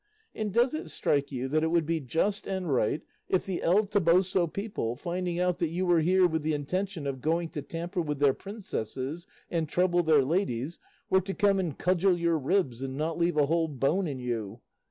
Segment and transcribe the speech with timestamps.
[0.33, 3.83] And does it strike you that it would be just and right if the El
[3.85, 8.01] Toboso people, finding out that you were here with the intention of going to tamper
[8.01, 10.79] with their princesses and trouble their ladies,
[11.11, 14.61] were to come and cudgel your ribs, and not leave a whole bone in you?